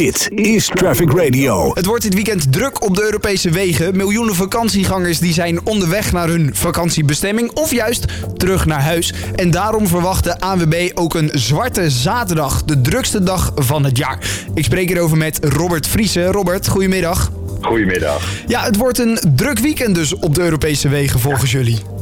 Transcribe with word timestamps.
Dit 0.00 0.30
is 0.34 0.66
Traffic 0.66 1.12
Radio. 1.12 1.70
Het 1.74 1.86
wordt 1.86 2.02
dit 2.02 2.14
weekend 2.14 2.52
druk 2.52 2.82
op 2.82 2.94
de 2.94 3.02
Europese 3.02 3.50
wegen. 3.50 3.96
Miljoenen 3.96 4.34
vakantiegangers 4.34 5.18
die 5.18 5.32
zijn 5.32 5.66
onderweg 5.66 6.12
naar 6.12 6.28
hun 6.28 6.50
vakantiebestemming 6.52 7.50
of 7.50 7.70
juist 7.72 8.04
terug 8.36 8.66
naar 8.66 8.82
huis. 8.82 9.14
En 9.34 9.50
daarom 9.50 9.86
verwacht 9.86 10.24
de 10.24 10.40
ANWB 10.40 10.90
ook 10.94 11.14
een 11.14 11.30
zwarte 11.32 11.90
zaterdag, 11.90 12.64
de 12.64 12.80
drukste 12.80 13.22
dag 13.22 13.52
van 13.54 13.84
het 13.84 13.96
jaar. 13.96 14.18
Ik 14.54 14.64
spreek 14.64 14.90
erover 14.90 15.16
met 15.16 15.38
Robert 15.42 15.86
Vriese. 15.86 16.24
Robert, 16.24 16.68
goedemiddag. 16.68 17.32
Goedemiddag. 17.60 18.28
Ja, 18.46 18.62
het 18.62 18.76
wordt 18.76 18.98
een 18.98 19.18
druk 19.36 19.58
weekend 19.58 19.94
dus 19.94 20.14
op 20.14 20.34
de 20.34 20.42
Europese 20.42 20.88
wegen 20.88 21.20
volgens 21.20 21.50
jullie. 21.50 21.99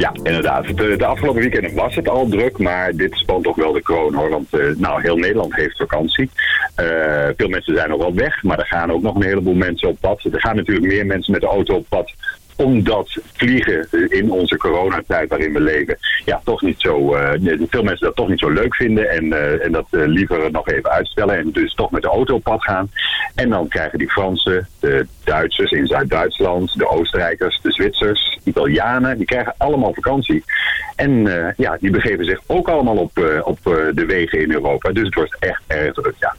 Ja, 0.00 0.12
inderdaad. 0.22 0.76
De, 0.76 1.06
afgelopen 1.06 1.40
weekend 1.40 1.72
was 1.72 1.94
het 1.94 2.08
al 2.08 2.28
druk, 2.28 2.58
maar 2.58 2.96
dit 2.96 3.14
spant 3.14 3.44
toch 3.44 3.56
wel 3.56 3.72
de 3.72 3.82
kroon 3.82 4.14
hoor. 4.14 4.30
Want 4.30 4.54
eh, 4.54 4.60
nou, 4.76 5.00
heel 5.02 5.16
Nederland 5.16 5.54
heeft 5.54 5.76
vakantie. 5.76 6.30
Eh, 6.74 7.28
veel 7.36 7.48
mensen 7.48 7.74
zijn 7.74 7.88
nog 7.88 7.98
wel 7.98 8.14
weg, 8.14 8.42
maar 8.42 8.58
er 8.58 8.66
gaan 8.66 8.92
ook 8.92 9.02
nog 9.02 9.14
een 9.14 9.22
heleboel 9.22 9.54
mensen 9.54 9.88
op 9.88 9.96
pad. 10.00 10.24
Er 10.32 10.40
gaan 10.40 10.56
natuurlijk 10.56 10.86
meer 10.86 11.06
mensen 11.06 11.32
met 11.32 11.40
de 11.40 11.46
auto 11.46 11.74
op 11.74 11.86
pad 11.88 12.12
omdat 12.60 13.20
vliegen 13.32 13.88
in 14.08 14.30
onze 14.30 14.56
coronatijd 14.56 15.28
waarin 15.28 15.52
we 15.52 15.60
leven, 15.60 15.98
ja, 16.24 16.40
toch 16.44 16.62
niet 16.62 16.80
zo, 16.80 17.16
uh, 17.16 17.30
veel 17.70 17.82
mensen 17.82 18.06
dat 18.06 18.16
toch 18.16 18.28
niet 18.28 18.38
zo 18.38 18.50
leuk 18.50 18.74
vinden 18.74 19.10
en, 19.10 19.24
uh, 19.24 19.64
en 19.64 19.72
dat 19.72 19.86
uh, 19.90 20.06
liever 20.06 20.50
nog 20.50 20.68
even 20.68 20.90
uitstellen 20.90 21.38
en 21.38 21.50
dus 21.52 21.74
toch 21.74 21.90
met 21.90 22.02
de 22.02 22.08
auto 22.08 22.34
op 22.34 22.42
pad 22.42 22.62
gaan. 22.62 22.90
En 23.34 23.48
dan 23.48 23.68
krijgen 23.68 23.98
die 23.98 24.10
Fransen, 24.10 24.68
de 24.80 25.06
Duitsers 25.24 25.70
in 25.70 25.86
Zuid-Duitsland, 25.86 26.78
de 26.78 26.88
Oostenrijkers, 26.88 27.60
de 27.62 27.72
Zwitsers, 27.72 28.38
Italianen, 28.44 29.16
die 29.16 29.26
krijgen 29.26 29.54
allemaal 29.56 29.94
vakantie. 29.94 30.44
En 30.96 31.12
ja, 31.56 31.76
die 31.80 31.90
begeven 31.90 32.24
zich 32.24 32.40
ook 32.46 32.68
allemaal 32.68 32.96
op, 32.96 33.42
op 33.44 33.58
de 33.94 34.04
wegen 34.06 34.40
in 34.40 34.52
Europa. 34.52 34.92
Dus 34.92 35.04
het 35.04 35.14
wordt 35.14 35.36
echt 35.38 35.62
erg 35.66 35.94
druk, 35.94 36.14
ja. 36.18 36.34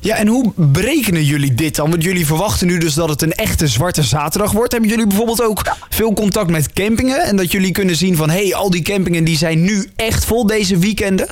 Ja, 0.00 0.16
en 0.16 0.26
hoe 0.26 0.52
berekenen 0.56 1.24
jullie 1.24 1.54
dit 1.54 1.76
dan? 1.76 1.90
Want 1.90 2.02
jullie 2.02 2.26
verwachten 2.26 2.66
nu 2.66 2.78
dus 2.78 2.94
dat 2.94 3.08
het 3.08 3.22
een 3.22 3.32
echte 3.32 3.66
zwarte 3.66 4.02
zaterdag 4.02 4.52
wordt. 4.52 4.72
Hebben 4.72 4.90
jullie 4.90 5.06
bijvoorbeeld 5.06 5.42
ook 5.42 5.63
veel 5.88 6.12
contact 6.12 6.50
met 6.50 6.72
campingen? 6.72 7.20
En 7.20 7.36
dat 7.36 7.52
jullie 7.52 7.72
kunnen 7.72 7.96
zien 7.96 8.16
van, 8.16 8.30
hé, 8.30 8.42
hey, 8.42 8.54
al 8.54 8.70
die 8.70 8.82
campingen 8.82 9.24
die 9.24 9.36
zijn 9.36 9.62
nu 9.62 9.90
echt 9.96 10.24
vol 10.24 10.46
deze 10.46 10.78
weekenden? 10.78 11.28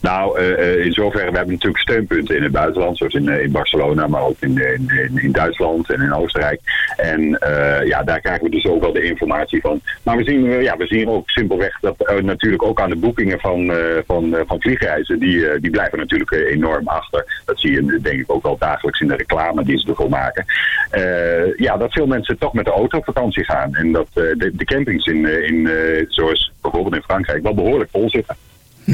Nou, 0.00 0.40
uh, 0.40 0.84
in 0.84 0.92
zoverre, 0.92 1.30
we 1.30 1.36
hebben 1.36 1.54
natuurlijk 1.54 1.82
steunpunten 1.82 2.36
in 2.36 2.42
het 2.42 2.52
buitenland, 2.52 2.96
zoals 2.96 3.14
in, 3.14 3.28
in 3.28 3.52
Barcelona, 3.52 4.06
maar 4.06 4.22
ook 4.22 4.36
in, 4.40 4.58
in, 4.58 5.18
in, 5.22 5.32
Duitsland 5.32 5.90
en 5.90 6.00
in 6.00 6.14
Oostenrijk. 6.14 6.60
En 6.96 7.38
ja, 7.84 8.02
daar 8.02 8.20
krijgen 8.20 8.44
we 8.44 8.50
dus 8.50 8.66
ook 8.66 8.80
wel 8.80 8.92
de 8.92 9.02
informatie 9.02 9.60
van. 9.60 9.80
Maar 10.02 10.16
we 10.16 10.24
zien, 10.24 10.62
ja, 10.62 10.76
we 10.76 10.86
zien 10.86 11.08
ook 11.08 11.30
simpelweg 11.30 11.80
dat 11.80 12.20
natuurlijk 12.22 12.62
ook 12.62 12.80
aan 12.80 12.90
de 12.90 12.96
boekingen 12.96 13.40
van, 13.40 13.72
van, 14.06 14.36
van 14.46 14.60
vliegreizen, 14.60 15.18
die, 15.18 15.60
die 15.60 15.70
blijven 15.70 15.98
natuurlijk 15.98 16.30
enorm 16.30 16.88
achter. 16.88 17.42
Dat 17.44 17.60
zie 17.60 17.72
je 17.72 17.98
denk 18.02 18.20
ik 18.20 18.32
ook 18.32 18.42
wel 18.42 18.58
dagelijks 18.58 19.00
in 19.00 19.08
de 19.08 19.16
reclame 19.16 19.64
die 19.64 19.78
ze 19.78 19.88
ervoor 19.88 20.08
maken. 20.08 20.44
ja, 21.56 21.76
dat 21.76 21.92
veel 21.92 22.06
mensen 22.06 22.38
toch 22.38 22.52
met 22.52 22.64
de 22.64 22.70
auto 22.72 22.98
op 22.98 23.04
vakantie 23.04 23.44
gaan. 23.44 23.74
En 23.74 23.92
dat 23.92 24.06
de, 24.12 24.50
de 24.54 24.64
campings 24.64 25.06
in, 25.06 25.26
in 25.26 25.70
zoals 26.08 26.52
bijvoorbeeld 26.60 26.94
in 26.94 27.02
Frankrijk, 27.02 27.42
wel 27.42 27.54
behoorlijk 27.54 27.90
vol 27.90 28.10
zitten. 28.10 28.36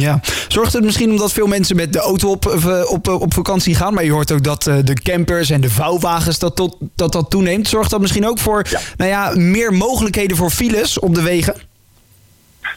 Ja, 0.00 0.20
zorgt 0.48 0.72
het 0.72 0.84
misschien 0.84 1.11
omdat 1.11 1.33
veel 1.33 1.47
mensen 1.47 1.77
met 1.77 1.92
de 1.92 1.98
auto 1.98 2.30
op, 2.30 2.47
op, 2.89 3.08
op 3.08 3.34
vakantie 3.34 3.75
gaan, 3.75 3.94
maar 3.94 4.05
je 4.05 4.12
hoort 4.12 4.33
ook 4.33 4.44
dat 4.44 4.62
de 4.62 4.94
campers 5.02 5.50
en 5.50 5.61
de 5.61 5.70
vouwwagens 5.70 6.39
dat 6.39 6.56
tot, 6.56 6.77
dat, 6.94 7.12
dat 7.12 7.30
toeneemt. 7.30 7.69
Zorgt 7.69 7.91
dat 7.91 8.00
misschien 8.00 8.27
ook 8.27 8.39
voor 8.39 8.64
ja. 8.70 8.80
Nou 8.97 9.11
ja, 9.11 9.33
meer 9.34 9.72
mogelijkheden 9.72 10.36
voor 10.36 10.50
files 10.50 10.98
op 10.98 11.14
de 11.14 11.22
wegen? 11.22 11.55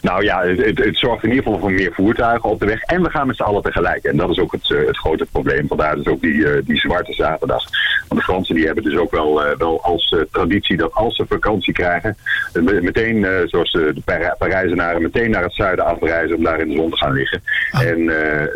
Nou 0.02 0.24
ja, 0.24 0.42
het, 0.42 0.78
het, 0.78 0.96
zorgt 0.98 1.24
in 1.24 1.28
ieder 1.28 1.44
geval 1.44 1.58
voor 1.58 1.72
meer 1.72 1.92
voertuigen 1.92 2.50
op 2.50 2.60
de 2.60 2.66
weg. 2.66 2.82
En 2.82 3.02
we 3.02 3.10
gaan 3.10 3.26
met 3.26 3.36
z'n 3.36 3.42
allen 3.42 3.62
tegelijk. 3.62 4.04
En 4.04 4.16
dat 4.16 4.30
is 4.30 4.38
ook 4.38 4.52
het, 4.52 4.68
het 4.68 4.98
grote 4.98 5.26
probleem. 5.30 5.66
Vandaar 5.68 5.96
dus 5.96 6.06
ook 6.06 6.20
die, 6.20 6.62
die 6.64 6.78
zwarte 6.78 7.12
zaterdag. 7.12 7.64
Want 8.10 8.22
de 8.22 8.32
Fransen 8.32 8.54
die 8.54 8.66
hebben 8.66 8.84
dus 8.84 8.96
ook 8.96 9.10
wel, 9.10 9.46
uh, 9.46 9.56
wel 9.56 9.82
als 9.82 10.14
uh, 10.16 10.20
traditie 10.32 10.76
dat 10.76 10.92
als 10.92 11.16
ze 11.16 11.24
vakantie 11.28 11.72
krijgen, 11.72 12.16
uh, 12.54 12.80
meteen, 12.80 13.26
zoals 13.44 13.72
de 13.72 13.94
Parijzenaren, 14.38 15.02
meteen 15.02 15.30
naar 15.30 15.42
het 15.42 15.54
zuiden 15.54 15.84
afreizen 15.84 16.36
om 16.36 16.44
daar 16.44 16.60
in 16.60 16.68
de 16.68 16.74
zon 16.74 16.90
te 16.90 16.96
gaan 16.96 17.12
liggen. 17.12 17.42
Ah. 17.70 17.82
En 17.82 18.12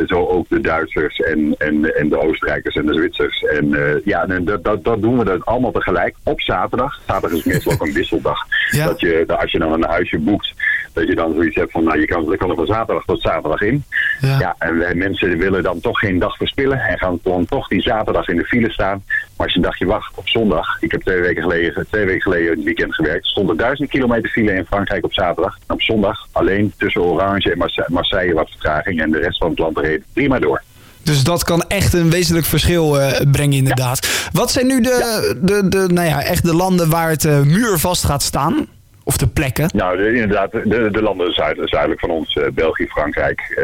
zo 0.07 0.27
ook 0.27 0.49
de 0.49 0.61
Duitsers 0.61 1.21
en, 1.21 1.55
en, 1.59 1.97
en 1.97 2.09
de 2.09 2.21
Oostenrijkers 2.21 2.75
en 2.75 2.87
de 2.87 2.95
Zwitsers. 2.95 3.43
En 3.43 4.01
ja, 4.05 4.29
en 4.29 4.45
dat, 4.45 4.65
dat, 4.65 4.85
dat 4.85 5.03
doen 5.03 5.19
we 5.19 5.25
dat 5.25 5.45
allemaal 5.45 5.73
tegelijk 5.73 6.17
op 6.23 6.41
zaterdag. 6.41 7.01
Zaterdag 7.07 7.39
is 7.39 7.45
meestal 7.45 7.73
ook 7.73 7.87
een 7.87 7.93
wisseldag. 7.93 8.39
Ja. 8.71 8.87
Dat 8.87 9.01
je, 9.01 9.25
als 9.27 9.53
je 9.53 9.59
dan 9.59 9.73
een 9.73 9.85
huisje 9.85 10.19
boekt, 10.19 10.53
dat 10.95 11.09
je 11.09 11.15
dan 11.15 11.35
zoiets 11.35 11.57
hebt 11.57 11.73
van, 11.73 11.85
nou, 11.85 12.01
je 12.01 12.07
kan, 12.07 12.25
je 12.25 12.37
kan 12.37 12.51
er 12.51 12.57
van 12.57 12.67
zaterdag 12.67 13.05
tot 13.05 13.21
zaterdag 13.21 13.61
in. 13.61 13.85
Ja. 14.21 14.39
ja 14.39 14.55
en 14.59 14.79
wij, 14.79 14.95
mensen 14.95 15.39
willen 15.39 15.63
dan 15.63 15.81
toch 15.81 15.99
geen 15.99 16.19
dag 16.19 16.37
verspillen 16.37 16.81
en 16.81 16.99
gaan 16.99 17.19
dan 17.23 17.45
toch 17.45 17.69
die 17.69 17.83
zaterdag 17.83 18.29
in 18.29 18.37
de 18.37 18.45
file 18.45 18.71
staan. 18.71 19.03
Maar 19.07 19.47
als 19.47 19.53
je 19.53 19.57
een 19.57 19.65
dagje 19.65 19.87
wacht 19.87 20.13
op 20.15 20.29
zondag, 20.29 20.83
ik 20.83 20.91
heb 20.91 21.03
twee 21.03 21.21
weken 21.21 21.43
geleden, 21.43 21.87
twee 21.91 22.05
weken 22.05 22.23
geleden 22.23 22.51
het 22.51 22.65
weekend 22.65 22.95
gewerkt, 22.95 23.27
stond 23.27 23.51
er 23.51 23.57
duizend 23.57 23.89
kilometer 23.89 24.31
file 24.31 24.55
in 24.55 24.65
Frankrijk 24.65 25.05
op 25.05 25.13
zaterdag. 25.13 25.59
En 25.67 25.75
op 25.75 25.83
zondag 25.83 26.27
alleen 26.33 26.73
tussen 26.79 27.03
Orange 27.03 27.53
en 27.53 27.59
Marseille, 27.59 27.93
Marseille 27.93 28.35
wat 28.35 28.51
vertraging 28.51 29.01
en 29.01 29.11
de 29.11 29.19
rest 29.19 29.39
van 29.39 29.51
het 29.51 29.59
land 29.59 29.79
reed 29.79 30.03
prima 30.13 30.39
door. 30.39 30.63
Dus 31.03 31.25
dat 31.25 31.45
kan 31.45 31.63
echt 31.63 31.93
een 31.93 32.11
wezenlijk 32.11 32.47
verschil 32.47 33.01
uh, 33.01 33.13
brengen 33.31 33.57
inderdaad. 33.57 34.07
Ja. 34.07 34.31
Wat 34.33 34.51
zijn 34.51 34.67
nu 34.67 34.81
de, 34.81 34.89
ja. 34.89 35.35
de, 35.47 35.69
de, 35.69 35.93
nou 35.93 36.09
ja, 36.09 36.23
echt 36.23 36.45
de 36.45 36.55
landen 36.55 36.91
waar 36.91 37.11
het 37.11 37.25
uh, 37.25 37.41
muurvast 37.41 38.05
gaat 38.05 38.23
staan? 38.23 38.67
Of 39.05 39.17
de 39.17 39.29
plekken? 39.29 39.69
Nou, 39.75 39.97
de, 39.97 40.15
inderdaad, 40.15 40.53
de, 40.53 40.89
de 40.91 41.03
landen 41.03 41.33
zuid, 41.33 41.59
zuidelijk 41.65 42.01
van 42.01 42.11
ons, 42.11 42.35
uh, 42.35 42.45
België, 42.53 42.87
Frankrijk, 42.87 43.61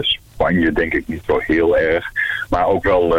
Spanje 0.00 0.72
denk 0.72 0.94
ik 0.94 1.08
niet 1.08 1.22
zo 1.26 1.38
heel 1.38 1.78
erg. 1.78 2.06
Maar 2.48 2.66
ook 2.66 2.82
wel 2.84 3.16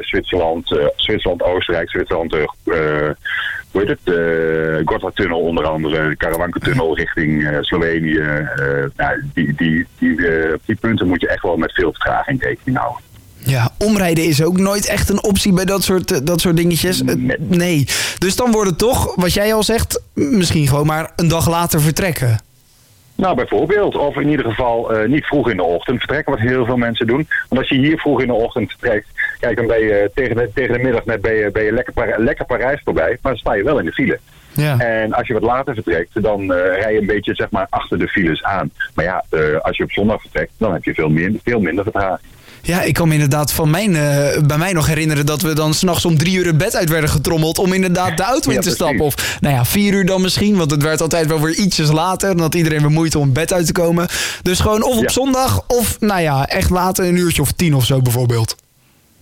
Zwitserland, 0.00 0.78
Zwitserland, 0.96 1.42
Oostenrijk, 1.42 1.90
Zwitserland, 1.90 2.32
hoe 2.32 3.16
heet 3.72 3.88
het, 3.88 3.98
de 4.04 4.82
Gotthardtunnel 4.84 5.40
onder 5.40 5.64
andere, 5.64 6.08
de 6.08 6.16
Karawanke-tunnel 6.16 6.96
richting 6.96 7.58
Slovenië. 7.60 8.18
Uh, 8.18 8.84
nou, 8.96 9.22
die, 9.34 9.54
die, 9.54 9.86
die, 9.98 10.16
die 10.64 10.76
punten 10.76 11.08
moet 11.08 11.20
je 11.20 11.28
echt 11.28 11.42
wel 11.42 11.56
met 11.56 11.72
veel 11.72 11.92
vertraging 11.92 12.42
rekening 12.42 12.78
houden. 12.78 13.02
Ja, 13.44 13.70
omrijden 13.78 14.24
is 14.24 14.42
ook 14.42 14.58
nooit 14.58 14.86
echt 14.86 15.08
een 15.08 15.22
optie 15.22 15.52
bij 15.52 15.64
dat 15.64 15.82
soort, 15.82 16.26
dat 16.26 16.40
soort 16.40 16.56
dingetjes. 16.56 17.02
Nee. 17.02 17.36
nee. 17.38 17.86
Dus 18.18 18.36
dan 18.36 18.50
wordt 18.50 18.70
het 18.70 18.78
toch, 18.78 19.14
wat 19.14 19.32
jij 19.32 19.54
al 19.54 19.62
zegt, 19.62 20.02
misschien 20.14 20.66
gewoon 20.66 20.86
maar 20.86 21.12
een 21.16 21.28
dag 21.28 21.48
later 21.48 21.80
vertrekken. 21.80 22.38
Nou, 23.14 23.34
bijvoorbeeld. 23.36 23.96
Of 23.96 24.16
in 24.16 24.28
ieder 24.28 24.46
geval 24.46 24.96
uh, 24.96 25.08
niet 25.08 25.24
vroeg 25.24 25.50
in 25.50 25.56
de 25.56 25.62
ochtend 25.62 25.98
vertrekken, 25.98 26.32
wat 26.32 26.42
heel 26.42 26.64
veel 26.64 26.76
mensen 26.76 27.06
doen. 27.06 27.28
Want 27.48 27.60
als 27.60 27.68
je 27.70 27.78
hier 27.78 27.98
vroeg 27.98 28.20
in 28.20 28.26
de 28.26 28.32
ochtend 28.32 28.70
vertrekt, 28.70 29.06
kijk, 29.40 29.56
dan 29.56 29.66
ben 29.66 29.80
je 29.80 30.10
tegen 30.14 30.36
de, 30.36 30.50
tegen 30.54 30.72
de 30.72 30.82
middag 30.82 31.04
net 31.04 31.20
ben 31.20 31.34
je, 31.34 31.50
ben 31.50 31.64
je 31.64 31.72
lekker, 31.72 32.20
lekker 32.22 32.44
Parijs 32.44 32.80
voorbij, 32.84 33.18
maar 33.22 33.32
dan 33.32 33.40
sta 33.40 33.54
je 33.54 33.64
wel 33.64 33.78
in 33.78 33.84
de 33.84 33.92
file. 33.92 34.18
Ja. 34.52 34.78
En 34.78 35.12
als 35.12 35.26
je 35.26 35.32
wat 35.32 35.42
later 35.42 35.74
vertrekt, 35.74 36.22
dan 36.22 36.42
uh, 36.42 36.48
rij 36.48 36.92
je 36.92 37.00
een 37.00 37.06
beetje 37.06 37.34
zeg 37.34 37.50
maar, 37.50 37.66
achter 37.70 37.98
de 37.98 38.08
files 38.08 38.42
aan. 38.42 38.70
Maar 38.94 39.04
ja, 39.04 39.24
uh, 39.30 39.60
als 39.60 39.76
je 39.76 39.84
op 39.84 39.92
zondag 39.92 40.20
vertrekt, 40.20 40.52
dan 40.58 40.72
heb 40.72 40.84
je 40.84 40.94
veel, 40.94 41.08
meer, 41.08 41.32
veel 41.44 41.60
minder 41.60 41.84
vertraging. 41.84 42.28
Ja, 42.62 42.82
ik 42.82 42.94
kan 42.94 43.08
me 43.08 43.14
inderdaad 43.14 43.52
van 43.52 43.70
mijn, 43.70 43.90
uh, 43.90 44.38
bij 44.46 44.58
mij 44.58 44.72
nog 44.72 44.86
herinneren 44.86 45.26
dat 45.26 45.42
we 45.42 45.54
dan 45.54 45.74
s'nachts 45.74 46.04
om 46.04 46.18
drie 46.18 46.36
uur 46.36 46.46
het 46.46 46.58
bed 46.58 46.76
uit 46.76 46.88
werden 46.88 47.10
getrommeld 47.10 47.58
om 47.58 47.72
inderdaad 47.72 48.16
de 48.16 48.22
auto 48.22 48.50
in 48.50 48.60
te 48.60 48.70
stappen. 48.70 49.04
Of 49.04 49.36
nou 49.40 49.54
ja, 49.54 49.64
vier 49.64 49.92
uur 49.92 50.06
dan 50.06 50.20
misschien, 50.20 50.56
want 50.56 50.70
het 50.70 50.82
werd 50.82 51.00
altijd 51.00 51.26
wel 51.26 51.40
weer 51.40 51.54
ietsjes 51.54 51.90
later. 51.90 52.28
Dan 52.28 52.40
had 52.40 52.54
iedereen 52.54 52.80
weer 52.80 52.90
moeite 52.90 53.18
om 53.18 53.24
het 53.24 53.32
bed 53.32 53.52
uit 53.52 53.66
te 53.66 53.72
komen. 53.72 54.08
Dus 54.42 54.60
gewoon 54.60 54.82
of 54.82 54.96
op 54.96 55.10
zondag 55.10 55.64
of 55.66 55.96
nou 56.00 56.20
ja, 56.20 56.46
echt 56.46 56.70
later 56.70 57.04
een 57.04 57.16
uurtje 57.16 57.42
of 57.42 57.52
tien 57.52 57.74
of 57.74 57.84
zo 57.84 58.00
bijvoorbeeld. 58.00 58.56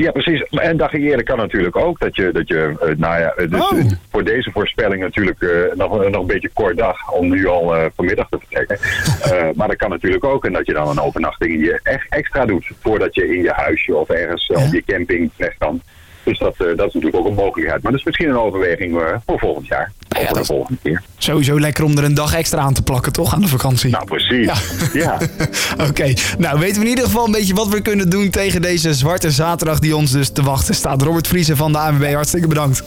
Ja, 0.00 0.11
precies. 0.11 0.43
En 0.43 0.77
dag 0.77 0.93
eerder 0.93 1.25
kan 1.25 1.37
natuurlijk 1.37 1.77
ook 1.77 1.99
dat 1.99 2.16
je, 2.16 2.33
dat 2.33 2.49
je 2.49 2.72
uh, 2.83 2.97
nou 2.97 3.21
ja, 3.21 3.34
dus 3.37 3.61
oh. 3.61 3.91
voor 4.11 4.25
deze 4.25 4.50
voorspelling 4.50 5.03
natuurlijk 5.03 5.41
uh, 5.41 5.50
nog, 5.75 6.11
nog 6.11 6.21
een 6.21 6.27
beetje 6.27 6.50
kort 6.53 6.77
dag 6.77 7.12
om 7.12 7.28
nu 7.28 7.47
al 7.47 7.77
uh, 7.77 7.84
vanmiddag 7.94 8.28
te 8.28 8.38
vertrekken. 8.38 8.78
maar 9.56 9.69
dat 9.69 9.77
kan 9.77 9.91
natuurlijk 9.91 10.25
ook 10.25 10.44
en 10.44 10.53
dat 10.53 10.66
je 10.66 10.72
dan 10.72 10.88
een 10.88 11.00
overnachting 11.00 11.65
je 11.65 11.81
echt 11.83 12.06
extra 12.09 12.47
doet 12.47 12.71
voordat 12.81 13.15
je 13.15 13.37
in 13.37 13.43
je 13.43 13.50
huisje 13.50 13.97
of 13.97 14.09
ergens 14.09 14.47
ja. 14.47 14.66
op 14.66 14.72
je 14.72 14.83
camping 14.84 15.31
terecht 15.37 15.58
kan. 15.58 15.82
Dus 16.23 16.38
dat, 16.38 16.56
dat 16.56 16.69
is 16.70 16.94
natuurlijk 16.94 17.17
ook 17.17 17.26
een 17.26 17.35
mogelijkheid. 17.35 17.82
Maar 17.82 17.93
dat 17.93 18.00
is 18.00 18.06
misschien 18.06 18.29
een 18.29 18.38
overweging 18.38 19.20
voor 19.26 19.38
volgend 19.38 19.67
jaar. 19.67 19.93
Voor 20.26 20.38
de 20.38 20.44
volgende 20.44 20.78
keer. 20.82 21.02
Sowieso 21.19 21.61
lekker 21.61 21.84
om 21.84 21.99
er 21.99 22.05
een 22.05 22.14
dag 22.14 22.34
extra 22.34 22.58
aan 22.58 22.75
te 22.75 22.82
plakken, 22.82 23.12
toch? 23.12 23.34
Aan 23.34 23.40
de 23.40 23.49
vakantie. 23.49 23.90
Nou, 23.90 24.05
precies. 24.05 24.46
Ja. 24.46 24.55
ja. 24.93 25.19
Oké. 25.72 25.88
Okay. 25.88 26.17
Nou, 26.38 26.58
weten 26.58 26.76
we 26.76 26.82
in 26.82 26.88
ieder 26.88 27.05
geval 27.05 27.25
een 27.26 27.32
beetje 27.32 27.55
wat 27.55 27.69
we 27.69 27.81
kunnen 27.81 28.11
doen 28.11 28.31
tegen 28.31 28.62
deze 28.62 28.94
zwarte 28.94 29.31
zaterdag 29.31 29.78
die 29.78 29.96
ons 29.96 30.11
dus 30.11 30.31
te 30.31 30.43
wachten 30.43 30.75
staat. 30.75 31.02
Robert 31.02 31.26
Vriezen 31.26 31.56
van 31.56 31.72
de 31.72 31.78
ANWB, 31.78 32.12
hartstikke 32.12 32.49
bedankt. 32.49 32.82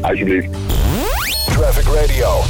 Alsjeblieft. 0.00 0.48
Traffic 1.46 1.84
Radio. 1.94 2.42